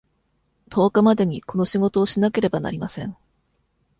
[0.69, 3.15] 十日までにこの仕事をしなければなりません。